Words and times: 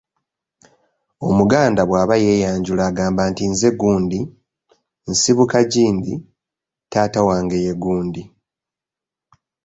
Omuganda 1.27 1.81
bw’aba 1.85 2.15
yeeyanjula 2.25 2.83
agamba 2.89 3.21
nti 3.31 3.43
nze 3.51 3.69
gundi, 3.79 4.19
nsibuka 5.09 5.57
gindi, 5.71 6.13
taata 6.91 7.19
wange 7.27 7.57
ye 7.65 7.73
gundi. 7.83 8.23